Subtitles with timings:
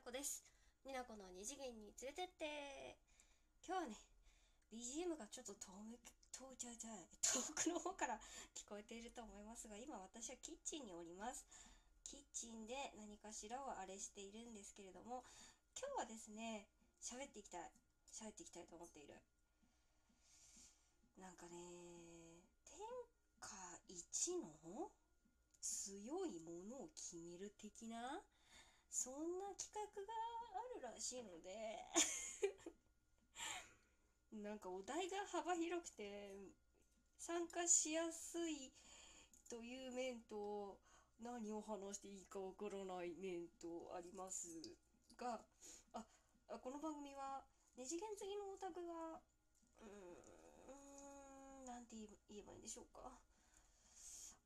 [0.00, 0.40] こです。
[0.88, 2.96] になこの二次元に連れてって。
[3.68, 4.00] 今日はね、
[4.72, 6.00] BGM がちょっと遠め、
[6.32, 8.16] 遠ちゃうちゃう、遠くの方から
[8.56, 11.44] 聞こえていると思いますが、今私はキッチンにおります。
[12.08, 15.20] キッチンで何かしらをあれしているんですけれども、
[15.76, 16.64] 今日はですね、
[17.04, 17.68] 喋っていきたい。
[18.08, 19.20] 喋っていきたいと思っている。
[21.20, 21.60] なんかね、
[22.64, 22.80] 天
[23.36, 23.52] 下
[23.84, 24.00] 一
[24.64, 24.88] の
[25.60, 28.24] 強いものを決める的な
[28.90, 30.12] そんな企画が
[30.58, 31.78] あるらしいので
[34.42, 36.34] なんかお題が幅広くて
[37.16, 38.72] 参加しやすい
[39.48, 40.80] という面と
[41.20, 44.48] 何を話していいかわからない面とあります
[45.16, 45.44] が
[45.92, 46.04] あ
[46.48, 47.44] あこの番組は
[47.76, 49.22] 二次元好きのオタクが
[49.80, 51.96] うーんなんて
[52.28, 53.18] 言えばいいんでしょうか。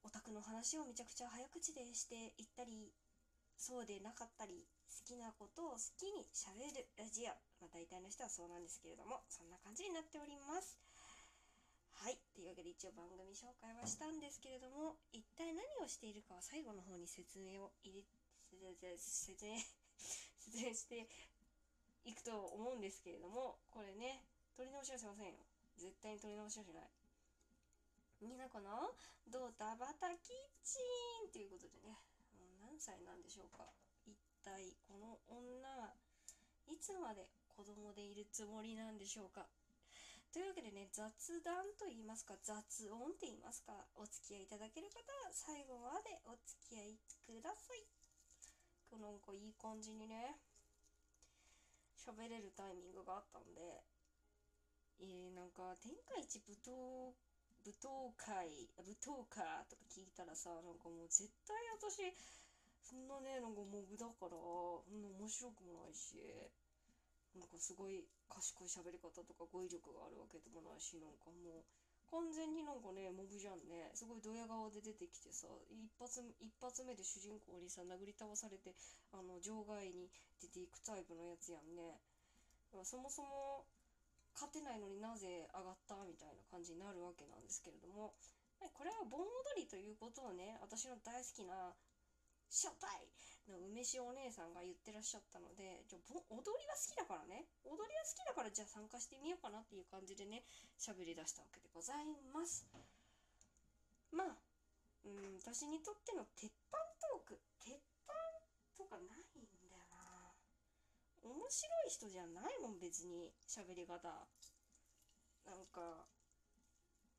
[0.04, 2.92] オタクの話をめちゃくちゃ早口でしていったり
[3.56, 10.78] そうでなかったり好きなことを好きにしゃべるラジオ、まあ、大体の人はそうなんですけれどもそんな感じになっております。
[11.94, 12.18] はい。
[12.34, 18.04] というわけで一応番組紹介はしたんですけれども一体何をしているかは最後の方に説明を入れ
[18.98, 19.56] 説明
[20.38, 21.08] 説明して
[22.04, 24.20] いくと思うんですけれどもこれね
[24.56, 25.40] 取り直しはしませんよ。
[25.78, 26.90] 絶対に取り直しはしない。
[28.22, 28.94] になこの
[29.28, 30.78] ドタバタキッチ
[31.26, 32.13] ンということでね。
[32.84, 33.64] 歳なんでしょうか？
[34.04, 34.12] 一
[34.44, 35.96] 体この女は
[36.68, 39.48] いつまで子供でいるつもりなんでしょうか？
[40.32, 41.08] というわけでね雑
[41.40, 47.86] 談と言いますか雑音って言いますかお付き合いいただける方は最後までお付き合いください。
[48.90, 50.36] このなんかいい感じにね
[51.96, 53.80] 喋れるタイミングがあったんで
[55.00, 56.70] えー、なんか天下一舞踏
[57.64, 62.14] 舞踏会舞踏家とか聞いたらさなんかもう絶対私
[62.84, 66.20] そんなねなんかモブだから、うん、面白くもないし
[67.32, 71.66] なんかすごい賢い喋り方とか語彙力があるわけでもないしなんかもう
[72.12, 78.76] 完全になんかねモブじゃんねすごいドヤ顔で出てきてさ一発一発目で主人公にさ殴り倒されて
[79.10, 81.98] あの場外に出ていくタイプのやつやんね。
[82.82, 83.62] そもそも
[84.34, 88.18] 勝てないのになぜ上がったみたいな感じになるわけなんですけれども
[88.58, 91.70] これは盆踊りということをね私の大好きな
[92.50, 93.08] 初代
[93.48, 95.98] の梅塩お姉さんが言ってらっしゃったのでじゃ
[96.32, 97.44] 踊りは好きだからね。
[97.68, 100.44] 踊りは好きだからじゃあ参加してみようかなっていう感じでね
[100.80, 102.64] 喋り出したわけでございます。
[104.12, 104.36] まあ
[105.04, 107.40] うん私にとっての鉄板トーク。
[107.60, 107.76] 鉄
[108.08, 108.16] 板
[108.76, 110.32] とかないんだよな。
[111.22, 114.08] 面白い人じゃないもん別に喋り方。
[115.44, 116.08] なんか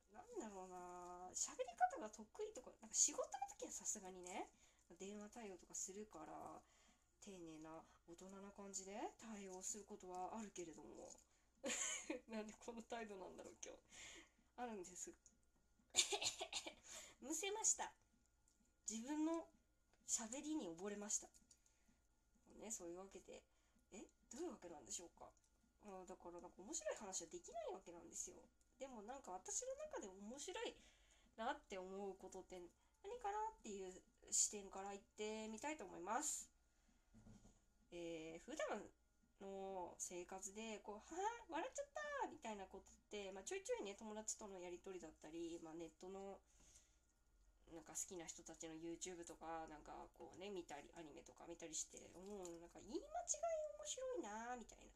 [0.10, 1.30] なんだろうな。
[1.38, 4.50] 喋り方が得意とかなんか仕事の時はさすがにね。
[4.94, 6.62] 電話対応とかするから
[7.26, 11.10] 丁寧な大人な感じで対応することはあるけれども。
[12.30, 13.82] なんでこの態度なんだろう今日。
[14.58, 15.10] あるんです。
[17.22, 17.92] むせました。
[18.88, 19.50] 自分の
[20.08, 21.28] 喋りに溺れました。
[22.62, 23.42] ねそういうわけで。
[23.92, 25.32] えどういうわけなんでしょうか。
[25.86, 28.38] あだからなんか面白い話はできないわけなんですよ。
[28.78, 30.76] でもなんか私の中で面白い
[31.38, 32.62] なって思うことって
[33.06, 33.94] 何かなっていう
[34.32, 36.50] 視点から言ってみたいと思います。
[37.92, 38.82] えー、普段
[39.40, 41.86] の生活でこう「はあ笑っちゃっ
[42.26, 46.40] た!」みたいなことって、まあ、ちょいちょいね友達とのやり取りだったり、まあ、ネットの
[47.72, 53.08] なんか好きな人たちの YouTube とかなんかこうね見たりアニメとか見たりして思うなんか言い間違い
[53.78, 54.94] 面白いなみたいな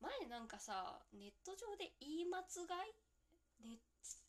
[0.00, 2.44] 前なんかさネット上で言い間違
[3.62, 3.68] い？
[3.70, 3.80] ね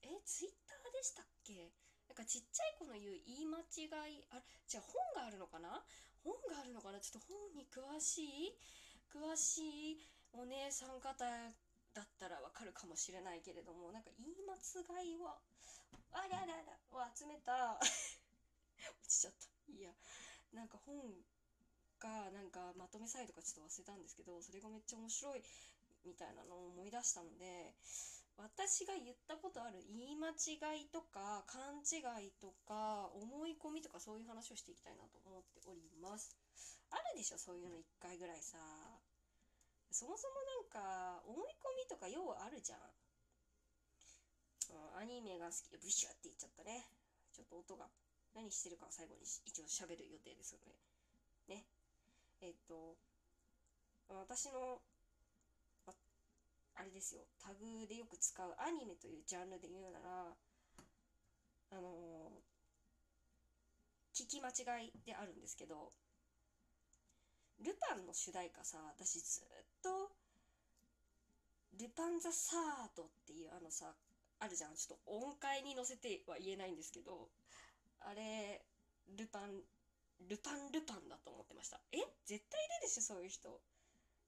[0.04, 1.72] えツイッターでしたっけ？
[2.08, 5.84] なんかちっちゃい子の言う言い間違いあれじゃあ本があるのかな？
[6.24, 7.00] 本があるのかな？
[7.00, 8.58] ちょっと本に詳しい
[9.12, 10.02] 詳しい
[10.34, 11.26] お姉さん方
[11.94, 15.40] だったらわかるかもしれないけれどもなんか言い間違いは
[16.12, 19.48] あらららを集めた 落ちちゃった。
[19.72, 19.92] いや
[20.54, 20.96] なんか本
[22.00, 25.44] がなんかまとめサイトかちょっと忘れたんですけどそれがめっちゃ面白い
[26.06, 27.74] みたいなのを思い出したので
[28.38, 36.38] 私が言ったことある言い間違いとか勘違いとか思い込みとかそういう話をしていきたいなと思っております。
[36.94, 38.58] あるでしょそういうの1回ぐらいさ。
[39.90, 42.80] そもそもなんか思い込みとか要はあるじゃん、
[44.70, 45.72] うん、アニメが好き。
[45.72, 46.86] でブシュって言っちゃったね。
[47.34, 47.90] ちょっと音が
[48.36, 50.78] 何してるか最後に一応喋る予定ですので
[51.56, 51.66] ね。
[52.42, 52.98] えっと
[54.10, 54.82] 私の
[56.78, 57.22] あれですよ。
[57.42, 60.38] タグでよく使うアニメというジャンルで言うなら
[61.72, 65.92] あのー、聞き間違いであるんですけど
[67.60, 69.44] ルパンの主題歌さ私ずっ
[69.82, 70.12] と
[71.82, 73.94] 「ルパン・ザ・サード」っていうあのさ
[74.40, 74.76] あるじゃん。
[74.76, 77.30] ちょっと音階に乗せては言えないんですけど
[78.00, 78.62] あれ
[79.18, 79.64] ルパン
[80.30, 81.80] ルパンルパンだと思ってました。
[81.92, 81.98] え？
[82.26, 83.62] 絶対いるでしょそういう人。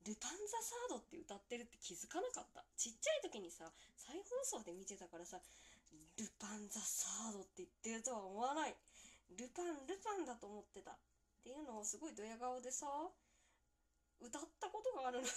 [0.06, 2.64] ルパン・ザ・サードって歌ってるって気づかなかった。
[2.78, 5.40] ちっちゃい時にさ再放送で見てたからさ
[6.18, 8.76] ルパン・ザ・サードって言ってるとは思わない
[9.38, 10.98] ルパンルパンだと思ってたっ
[11.44, 12.88] ていうのをすごいドヤ顔でさ
[14.20, 15.28] 歌ったことがあるの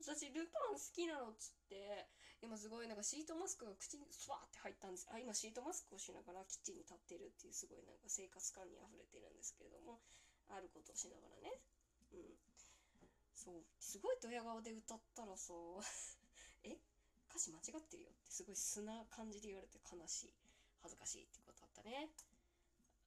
[0.00, 2.08] 私ルパン好きなのっつって
[2.40, 5.06] 今すごいなんかシートマスクが口にスワーって入ったんです。
[5.12, 10.00] あ今シートマスクをしながらキッチンに立ってるっていうすごいなんか生活感にあふれてるんですけれども
[10.48, 11.60] あることをしながらね。
[12.12, 12.49] うん。
[13.40, 13.64] そう。
[13.80, 15.54] すごいドヤ顔で歌ったらさ
[16.62, 16.76] え？
[17.30, 20.34] 歌詞間違ってるよってすごい素な感じで言われて悲しい
[20.82, 22.10] 恥ずかしいってことだったね。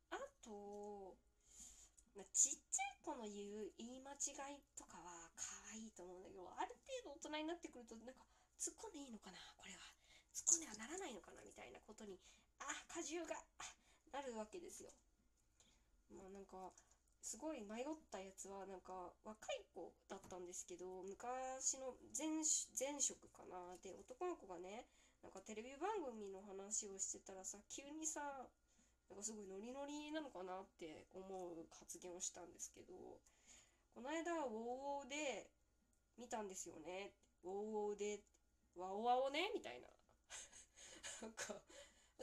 [0.10, 1.18] あと
[2.32, 8.26] ちっちゃい子の言う言い間違いとかは可愛いと思うんだけどある程度大人になってくるとなんか
[8.58, 9.80] 突っ込んでいいのかなこれは。
[10.34, 12.18] 突っ込んではならないのかなみたいなことに
[12.58, 12.66] あ
[12.98, 13.38] 荷重が
[14.12, 14.90] なるわけですよ。
[16.10, 16.74] まあなんか
[17.24, 18.92] すごい迷ったやつはなんか
[19.24, 22.44] 若い子だったんですけど昔の前
[22.76, 23.80] 前職かな。
[23.80, 24.84] で男の子がね
[25.24, 28.20] なんかテレビ番組の話をしてたらさ急にさ
[29.08, 32.92] なんかすごいノリノリなのかなって思う発言をしたんですけど
[33.96, 35.48] この間ウォーウォーで
[36.20, 37.16] 見たんですよね。
[37.44, 38.20] ウォーウォーで
[38.76, 39.50] ワオワオね？
[39.56, 39.88] みたいな。
[41.24, 41.56] なんか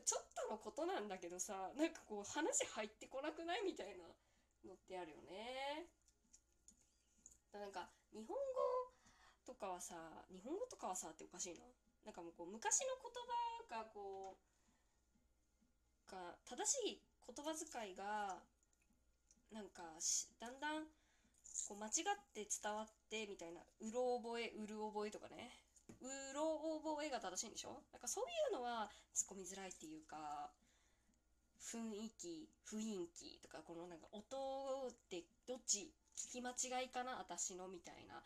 [0.05, 3.65] ちょっとのことなんだけどさなんかこう話入ってこなくない？
[3.65, 4.05] みたいな。
[4.67, 5.87] のってあるよね。
[7.53, 8.93] なんか日本語
[9.45, 9.95] とかはさ
[10.31, 11.65] 日本語とかはさっておかしいな。
[12.05, 13.13] なんかもうこう昔の言
[13.71, 14.37] 葉がこ
[16.09, 18.39] うが正しい言葉遣いが
[19.53, 19.83] なんか
[20.39, 20.87] だんだん
[21.69, 23.61] こう間違って伝わってみたいな。
[23.81, 25.51] うろ覚えうる覚えとかね。
[26.01, 27.83] うろ覚えが正しいんでしょ？
[27.93, 30.51] なんかそういうのは突っ込みづらいっていうか
[31.61, 38.23] 雰囲気雰囲気とかこのなんか音ってどっち聞き間違いかな私のみたいな。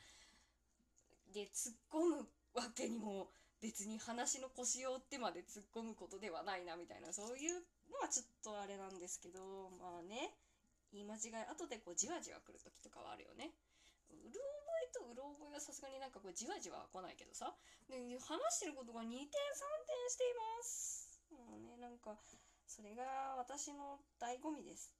[1.35, 3.29] で突っ込むわけにも
[3.61, 7.13] 別に話の腰を折ってまで突っ込むことではないなみたいな。
[7.13, 10.31] そういうのはちょっとあれなんですけどまあね。
[10.95, 13.51] 言い間違い後でこうじわじわ来る時とかはあるよね。
[14.15, 14.39] うる覚
[14.79, 17.51] えとうろ覚えはさすがになんかこうじわじわ来ないけどさ。
[17.91, 18.23] で話
[18.55, 19.27] してることが2点3点
[20.07, 21.19] しています。
[21.35, 22.15] もうねなんか
[22.66, 24.93] それが私の醍醐味です。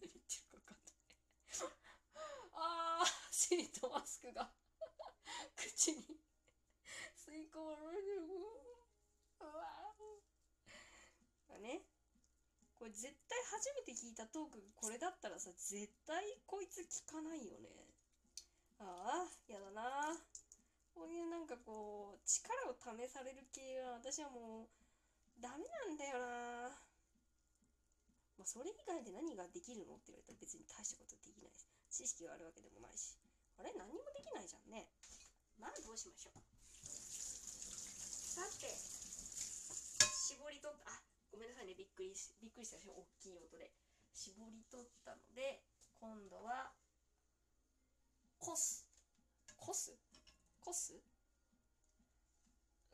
[0.00, 1.74] 何言ってるか分かんない
[2.54, 4.50] あーシートマスクが。
[5.56, 6.20] 口に。
[7.14, 8.26] 吸い込まれる
[9.40, 9.44] う
[11.52, 11.82] わね。
[12.78, 17.68] これ絶対初めて聞いたトークこれだったらさ絶対こいつ聞かないよね。
[18.80, 20.16] ああやだな
[20.94, 24.79] こういうなんかこう力を試される系は私はもう
[25.40, 26.76] ダメなんだよな。
[28.36, 33.16] まあ、それ以外で何ができるのって言われたら別に大したことできないです知識があるわけでもないし。
[33.60, 33.72] あれ？
[33.76, 34.88] 何にもできないじゃんね。
[35.60, 36.40] まあどうしましょう。
[36.88, 40.88] さて絞り取った。
[40.96, 41.02] あ
[41.32, 41.76] ごめんなさいね。
[41.76, 42.96] びっくりしびっくりしたでしょ？
[42.96, 43.72] 大きい音で。
[44.16, 45.60] 絞り取ったので
[46.00, 46.72] 今度は
[48.38, 48.88] コス。
[49.56, 49.92] コス？
[50.60, 50.96] コス？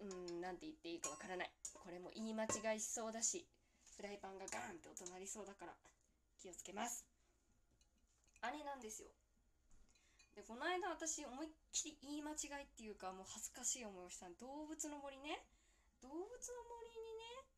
[0.00, 1.50] うんなんて言っていいかわからない。
[1.76, 3.46] これも言い間違いしそうだし
[3.96, 5.72] フライパンがガーンって音鳴りそうだから
[6.40, 7.04] 気をつけます。
[8.42, 9.08] あれなんですよ。
[10.36, 15.40] でこの間私思いっきり言い間違いっていうかもう恥ずかしい思いをした動物の森ね。
[16.02, 16.28] 動物の
[16.76, 17.48] 森にね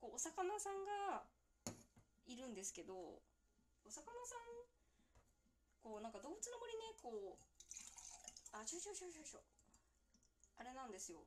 [0.00, 1.22] こうお魚さんが
[2.24, 4.40] いるんですけどお魚さん
[5.84, 9.40] こうなんか動物の森ねこうあちょちょちょちょちょ
[10.56, 11.20] あれなんですよ。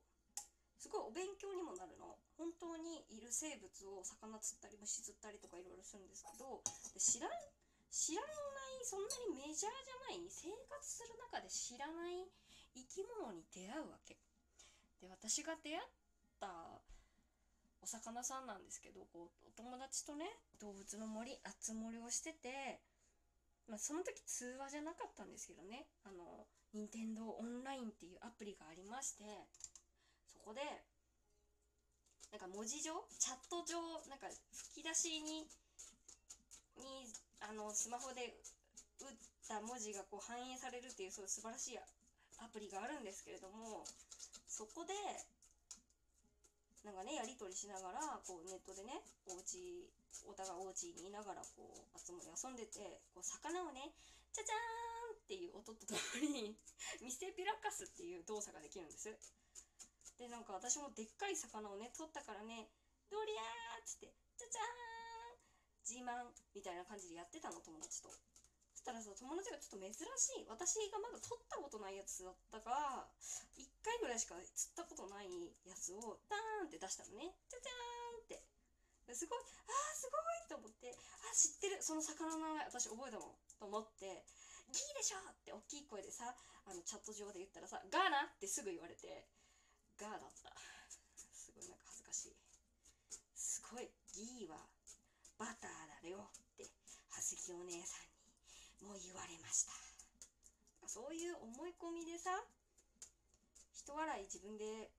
[0.86, 2.14] すごいお勉強にもなるの。
[2.38, 3.66] 本当にいる生物
[3.98, 6.62] を魚釣ったり虫釣ったりとかいろいろするんですけど。
[6.94, 7.30] で知らん
[7.90, 12.30] 知らないそんなにメジャーじゃない生活する中で知らない
[12.78, 14.14] 生き物に出会うわけ。
[15.02, 15.82] で私が出会っ
[16.38, 16.78] た
[17.82, 22.78] お魚さんなんですけどこうお友達とね動物の森あつ森をしてて、
[23.66, 25.90] まあ、その時通話じゃなかったんですけどね。
[26.06, 29.24] あの任天堂オンラインっていうアプリがありまして。
[30.46, 30.62] こで
[32.30, 34.30] なんか文字上チャット上なんか
[34.70, 35.50] 吹き出しに
[36.78, 37.10] に
[37.42, 38.38] あのスマホで
[39.02, 39.14] 打っ
[39.48, 41.78] た文字がこう反映されるっていうそういう素晴らしい
[42.38, 43.82] アプリがあるんですけれども
[44.46, 44.94] そこで
[46.84, 49.90] なんかねやり取りしながらこうネットでねお家
[50.22, 53.90] お互いお家にいながらこうあつ森遊んでてこう魚をね
[54.30, 56.54] チャチャーンっていう音とともに
[57.02, 59.10] 見せびらかすっていう動作ができるんです。
[60.18, 62.68] でなんか私もでっかい魚をね取ったからね
[63.10, 65.38] ドリアーっつってチャチャーン
[65.86, 73.06] 自慢みたいな感じでやってたの友達とそしたらさ友達がちょっと珍しい私がまだ取ったことないやつだったから
[73.60, 75.28] 1回ぐらいしか釣ったことない
[75.68, 78.40] やつをダーンって出したのねチャチャーンっ
[79.06, 84.24] てすごいあーすごいと思ってあ知ってるその魚の名前私覚えたもんと思って
[84.74, 86.34] 「ギーでしょ!」って大きい声でさ
[86.66, 89.28] あのチャット上で言ったらさ「ガーナ!」ってすぐ言われて
[89.96, 90.52] ガーだった。
[91.32, 92.36] すごいなんか恥ずかしい。
[93.34, 94.68] すごいギーは
[95.38, 96.70] バターだよって
[97.08, 100.88] 葉月お姉さんにも言われました。
[100.88, 102.30] そういう思い込みでさ
[103.72, 104.90] 人笑い自分で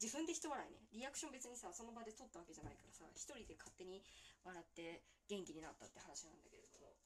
[0.00, 0.78] 自分で人笑いね。
[0.92, 4.04] リアクション別にさその場で撮ったわけじゃないからさ一人で勝手に
[4.44, 6.96] 笑って元気になったって話なんだけれども。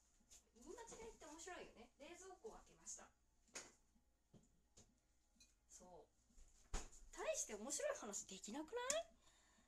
[0.56, 1.86] 言い間違いって面白いよね。
[2.00, 3.06] 冷蔵庫を開けました
[5.70, 6.10] そう
[7.14, 9.04] 大して面白い話できなくない？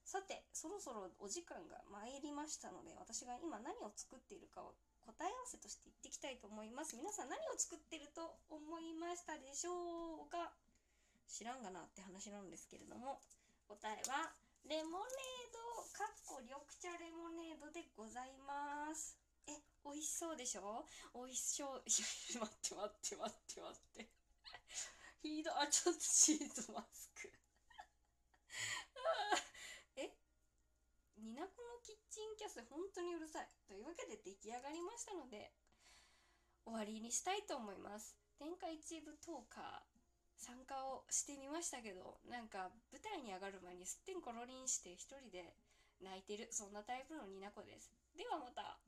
[0.05, 4.73] さてそろそろお時間が参りましたので私が今何を作っているかを
[5.05, 6.97] 答え合わせとして言っていきたいと思います。
[6.97, 10.53] 皆さん何を作ってると思いましたでしょうか？
[11.29, 13.21] 知らんがなって話なんですけれども
[13.69, 14.33] 答えは
[14.65, 19.19] レモネードかっこ緑茶レモネードでございます。
[19.47, 19.53] え
[19.85, 20.85] 美味しそうでしょ？
[21.15, 21.83] 美味しそう。
[21.85, 21.93] い
[22.33, 24.09] や待って待って待って待って。
[25.21, 27.33] ヒードあちょっとシートマスク
[29.97, 30.15] え
[31.17, 35.57] ニナコのキッチンキャス本当にうるさいというわけで出来上がりましたので
[36.69, 38.13] 終わりにしたいと思います。
[38.37, 39.97] 天下一部トーカー
[40.37, 45.57] 参加をしてみましたけどなんか舞台に上がる前にすってんころりんして一人で
[46.05, 47.89] 泣いてるそんなタイプのニナコです。
[48.13, 48.77] ではまた。